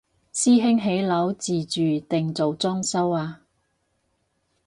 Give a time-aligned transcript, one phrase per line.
[0.33, 3.43] 師兄起樓自住定做裝修啊？